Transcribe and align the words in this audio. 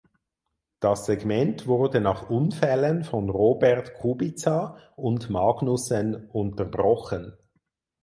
Das 0.79 1.05
Segment 1.05 1.67
wurde 1.67 2.01
nach 2.01 2.27
Unfällen 2.27 3.03
von 3.03 3.29
Robert 3.29 3.93
Kubica 3.93 4.75
und 4.95 5.29
Magnussen 5.29 6.27
unterbrochen. 6.31 7.37